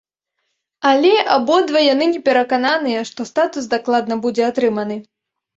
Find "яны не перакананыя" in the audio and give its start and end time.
1.93-3.05